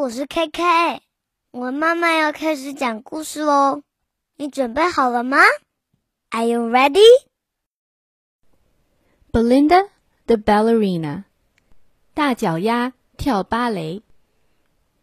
[0.00, 1.00] 我是 KK，
[1.50, 3.82] 我妈妈要开始讲故事喽，
[4.36, 5.38] 你准备好了吗？
[6.30, 7.04] Are you ready?
[9.32, 9.88] Belinda
[10.26, 11.24] the ballerina，
[12.14, 14.02] 大脚丫跳芭蕾，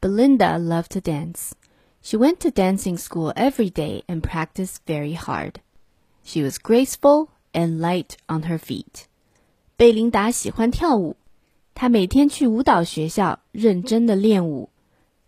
[0.00, 1.52] Belinda loved to dance.
[2.02, 5.54] She went to dancing school every day and practiced very hard.
[6.22, 9.06] She was graceful and light on her feet.
[9.76, 11.16] 贝琳达喜欢跳舞，
[11.74, 14.68] 她每天去舞蹈学校认真的练舞。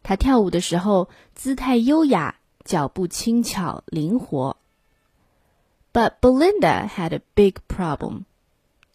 [0.03, 4.57] 她跳舞的时候姿态优雅，脚步轻巧灵活。
[5.93, 8.25] But Belinda had a big problem.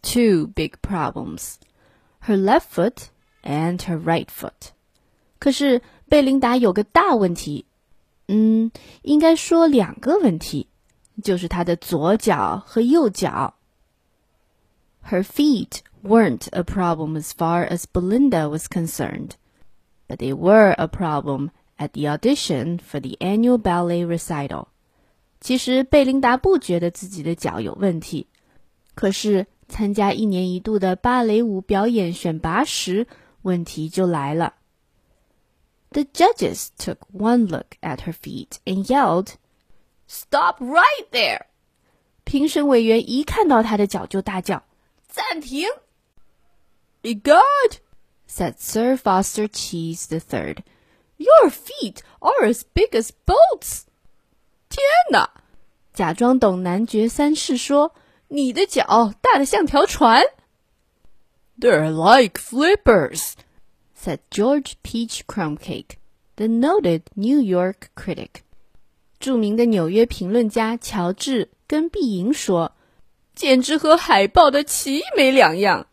[0.02, 1.56] Two big problems.
[2.26, 3.08] Her left foot
[3.42, 4.70] and her right foot.
[5.38, 7.65] 可是贝琳达有个大问题，
[8.27, 10.67] 嗯，应该说两个问题，
[11.23, 13.55] 就是她的左脚和右脚。
[15.09, 19.31] Her feet weren't a problem as far as Belinda was concerned,
[20.07, 24.67] but they were a problem at the audition for the annual ballet recital.
[25.39, 28.27] 其实贝琳达不觉得自己的脚有问题，
[28.95, 33.07] 可是参加一年一度的芭蕾舞表演选拔时，
[33.43, 34.55] 问题就来了。
[35.90, 39.36] The judges took one look at her feet and yelled,
[40.06, 41.46] "Stop right there!"
[42.24, 44.62] 评审委员一看到她的脚就大叫：“
[45.08, 45.68] 暂停！”
[47.02, 47.80] "Egad,"
[48.26, 50.62] said Sir Foster Cheese the Third,
[51.18, 53.82] "your feet are as big as boats."
[54.68, 55.28] 天哪！
[55.92, 60.22] 假装懂男爵三世说：“你的脚大的像条船。”
[61.60, 63.34] They're like flippers
[63.96, 65.96] said George Peach Crumbcake,
[66.36, 68.42] the noted New York critic.
[69.20, 72.72] 着名的纽约评论家乔治·跟碧莹说：“
[73.34, 75.86] 简直和海豹的鳍没两样。”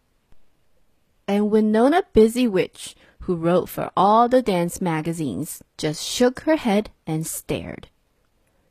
[1.27, 2.93] And Winona Busy Witch,
[3.27, 7.83] who wrote for all the dance magazines, just shook her head and stared.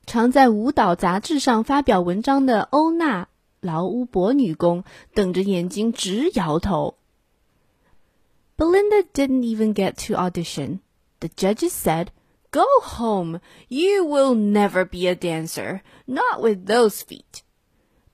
[0.05, 3.27] 常在舞蹈杂志上发表文章的欧娜·
[3.61, 4.83] 劳乌伯女工
[5.15, 6.97] 瞪着眼睛直摇头。
[8.63, 10.81] Belinda didn't even get to audition.
[11.21, 12.09] The judges said,
[12.51, 13.41] Go home.
[13.69, 17.43] You will never be a dancer, not with those feet.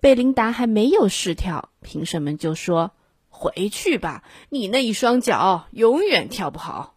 [0.00, 6.96] 贝琳达还没有试跳，评审们就说：“回去吧，你那一双脚永远跳不好。”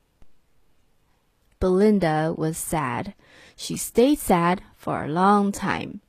[1.59, 3.13] Belinda was sad.
[3.55, 5.99] She stayed sad for a long time.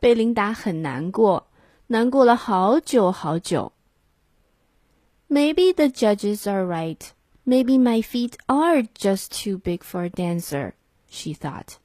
[0.00, 1.48] 贝琳达很难过，
[1.88, 3.72] 难过了好久好久。
[5.32, 7.00] Maybe the judges are right.
[7.44, 10.72] Maybe my feet are just too big for a dancer,
[11.08, 11.76] she thought.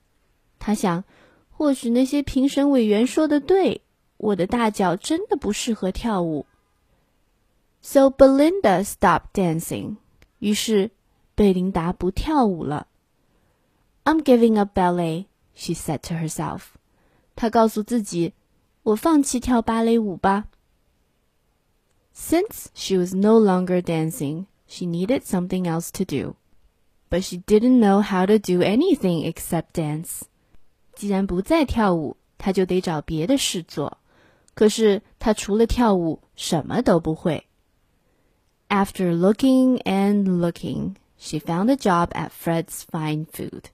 [0.59, 1.03] 她想，
[1.51, 3.81] 或许那些评审委员说的对，
[4.17, 6.45] 我的大脚真的不适合跳舞。
[7.81, 9.97] So Belinda stopped dancing.
[10.39, 10.91] 于是
[11.35, 12.87] 贝琳达不跳舞了。
[14.05, 16.61] I'm giving up ballet, she said to herself.
[17.35, 18.33] 她告诉自己，
[18.83, 20.47] 我放弃跳芭蕾舞吧。
[22.17, 26.35] since she was no longer dancing, she needed something else to do.
[27.09, 30.23] But she didn't know how to do anything except dance.
[30.95, 33.97] 既然不再跳舞，她就得找别的事做。
[34.55, 37.47] 可是她除了跳舞，什么都不会。
[38.69, 43.65] After looking and looking, she found a job at Fred's Fine Food.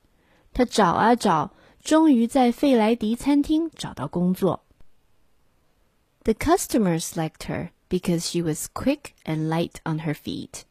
[0.54, 1.52] 她找啊找，
[1.82, 4.64] 终于在费莱迪餐厅找到工作。
[6.24, 10.62] The customers liked her because she was quick and light on her feet.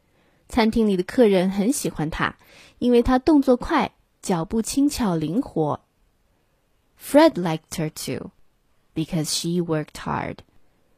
[0.49, 2.34] 餐厅里的客人很喜欢她，
[2.78, 5.81] 因为她动作快，脚步轻巧灵活。
[7.00, 8.31] Fred liked her too,
[8.94, 10.39] because she worked hard.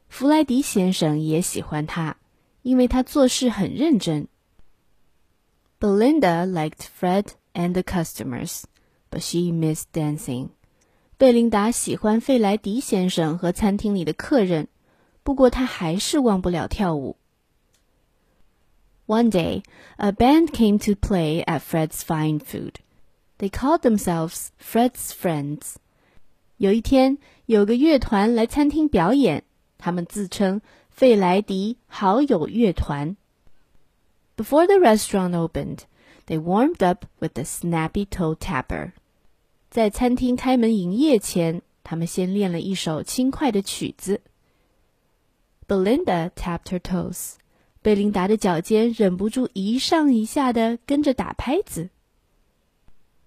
[0.07, 2.15] 弗莱迪先生也喜欢她，
[2.61, 4.27] 因为她做事很认真。
[5.79, 8.63] Belinda liked Fred and the customers,
[9.09, 10.49] but she missed dancing.
[11.17, 14.67] 贝琳达喜欢费莱迪先生和餐厅里的客人，
[15.25, 17.15] 不过他还是忘不了跳舞。
[19.07, 19.63] One day,
[19.97, 22.75] a band came to play at Fred's Fine Food.
[23.37, 25.75] They called themselves Fred's Friends.
[26.57, 27.17] 有一天，
[27.47, 29.43] 有个乐团来餐厅表演，
[29.77, 33.17] 他们自称费莱迪好友乐团。
[34.37, 35.79] Before the restaurant opened,
[36.27, 38.93] they warmed up with the snappy toe tapper.
[39.69, 44.21] 在餐厅开门营业前，他们先练了一首轻快的曲子。
[45.67, 47.35] Belinda tapped her toes.
[47.81, 51.89] 贝琳达的脚尖忍不住一上一下的跟着打拍子。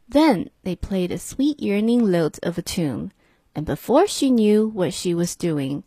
[0.09, 3.11] Then they played a sweet yearning lilt of a tune,
[3.55, 5.83] and before she knew what she was doing,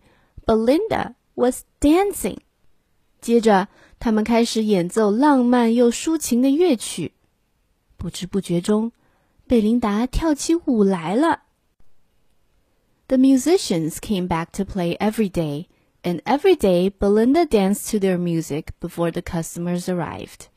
[0.46, 2.40] Belinda was dancing.
[3.22, 3.68] 接着，
[4.00, 7.14] 他们开始演奏浪漫又抒情的乐曲。
[7.96, 8.92] 不知不觉中，
[9.48, 11.44] 贝琳达跳起舞来了。
[13.08, 15.68] The musicians came back to play every day,
[16.04, 20.48] and every day Belinda danced to their music before the customers arrived.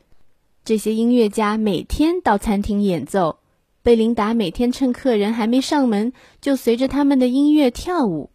[0.65, 3.39] 这些音乐家每天到餐厅演奏。
[3.83, 8.31] 贝琳达每天趁客人还没上门，就随着他们的音乐跳舞。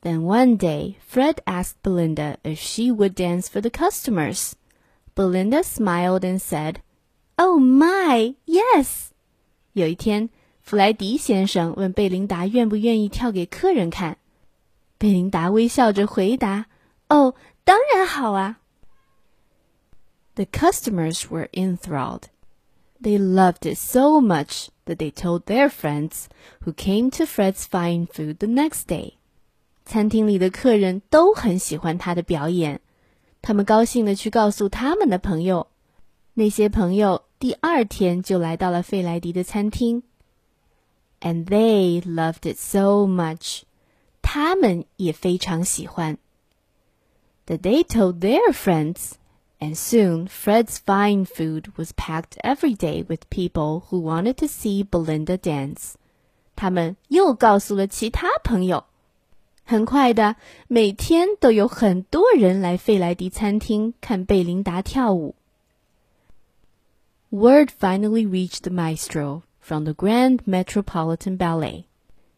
[0.00, 4.52] Then one day, Fred asked Belinda if she would dance for the customers.
[5.14, 6.76] Belinda smiled and said,
[7.36, 9.10] "Oh my, yes."
[9.74, 10.30] 有一天，
[10.62, 14.16] 弗莱迪先生问贝琳达愿不愿意跳给客人看。
[14.98, 17.34] 贝琳达微笑着回答：“哦，
[17.64, 18.60] 当然好啊。”
[20.34, 22.22] The customers were enthralled.
[23.00, 26.26] They loved it so much that they told their friends,
[26.64, 29.14] who came to Fred's fine food the next day.
[29.84, 32.80] 餐厅里的客人都很喜欢他的表演，
[33.42, 35.66] 他们高兴的去告诉他们的朋友。
[36.32, 40.02] 那些朋友第二天就来到了费莱迪的餐厅，
[41.20, 43.62] and they loved it so much.
[44.28, 46.18] 他们也非常喜欢。
[47.46, 49.12] That they told their friends
[49.58, 54.82] and soon Fred's fine food was packed every day with people who wanted to see
[54.82, 55.94] Belinda dance.
[56.56, 58.84] 他们又告诉了其他朋友。
[59.66, 60.36] 很快的，
[60.68, 65.34] 每天都有很多人来费莱迪餐厅看贝琳达跳舞。
[67.30, 71.86] Word finally reached the maestro from the Grand Metropolitan Ballet.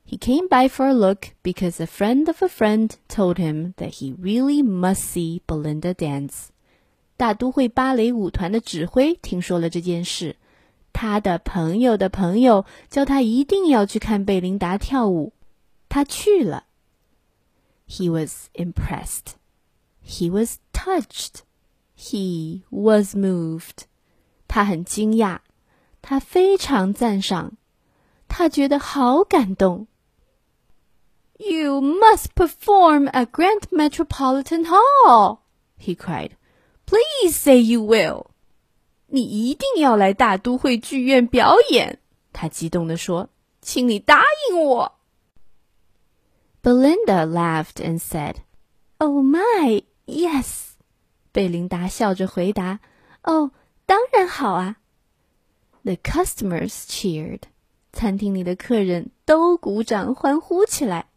[0.09, 3.95] He came by for a look because a friend of a friend told him that
[3.95, 6.51] he really must see Belinda dance.
[7.17, 10.37] 大都会芭蕾舞团的指挥听说了这件事，
[10.93, 15.33] 他的朋友的朋友叫他一定要去看贝琳达跳舞。
[15.89, 16.65] 他去了。
[17.89, 19.35] He was impressed.
[20.05, 21.41] He was touched.
[21.99, 23.87] He was moved.
[24.47, 25.41] 他很惊讶，
[26.01, 27.55] 他非常赞赏，
[28.29, 29.89] 他觉得好感动。
[31.41, 35.41] You must perform at Grand Metropolitan Hall,
[35.77, 36.31] he cried.
[36.87, 38.29] Please say you will.
[39.09, 41.99] 你一定要来大都会剧院表演，
[42.33, 43.29] 他激动地说：“
[43.61, 44.93] 请你答应我。”
[46.63, 48.37] Belinda laughed and said,
[48.99, 50.71] "Oh my, yes."
[51.33, 53.53] 贝琳达笑着回答：“哦，
[53.85, 54.77] 当然好啊。”
[55.85, 57.43] The customers cheered.
[57.93, 61.10] 餐厅里的客人都鼓掌欢呼起来。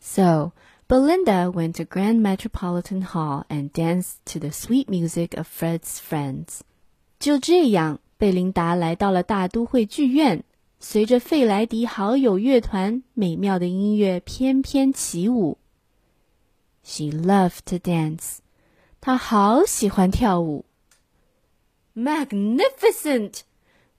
[0.00, 0.52] So
[0.88, 6.60] Belinda went to Grand Metropolitan Hall and danced to the sweet music of Fred's friends.
[7.18, 10.44] 就这样，贝琳达来到了大都会剧院，
[10.78, 15.58] 随着费莱迪好友乐团美妙的音乐翩翩起舞。
[16.84, 18.38] She loved to dance.
[19.00, 20.64] 她好喜欢跳舞。
[21.96, 23.40] Magnificent!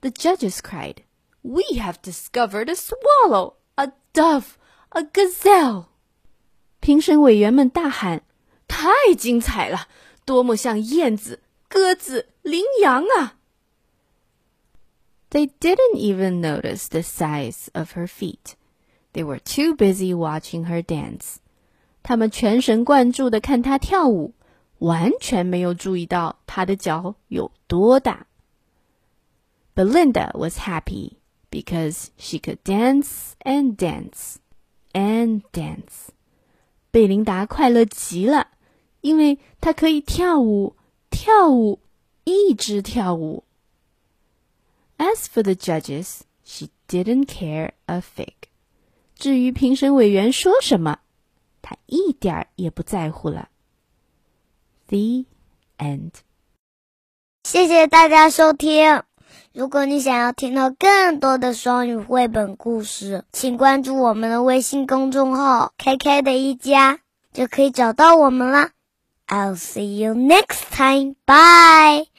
[0.00, 1.02] The judges cried.
[1.42, 4.56] We have discovered a swallow, a dove,
[4.90, 5.86] a gazelle.
[6.82, 8.22] 评审委员们大喊：“
[8.66, 9.88] 太精彩了！
[10.24, 13.34] 多么像燕子、鸽子、羚羊啊！”
[15.30, 18.54] They didn't even notice the size of her feet.
[19.12, 21.36] They were too busy watching her dance.
[22.02, 24.32] 他们全神贯注地看她跳舞，
[24.78, 28.26] 完全没有注意到她的脚有多大。
[29.74, 31.18] Belinda was happy
[31.50, 34.36] because she could dance and dance
[34.92, 36.08] and dance.
[36.93, 38.49] 贝琳达快乐极了，
[39.01, 40.75] 因为她可以跳舞，
[41.09, 41.79] 跳舞，
[42.23, 43.45] 一直跳舞。
[44.99, 48.35] As for the judges, she didn't care a fig.
[49.15, 50.99] 至于评审委员说什么，
[51.63, 53.49] 她一点儿也不在乎了。
[54.85, 55.25] The
[55.79, 56.11] end.
[57.43, 59.01] 谢谢大家收听。
[59.53, 66.99] 如果你想要听到更多的双语绘本故事，请关注我们的微信公众号 “KK 的一家”，
[67.33, 68.71] 就可以找到我们啦。
[69.27, 71.15] I'll see you next time.
[71.25, 72.12] Bye.